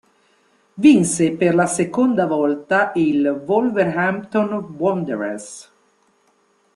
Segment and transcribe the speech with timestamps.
[0.85, 5.55] Vinse per la seconda volta il Wolverhampton Wanderers.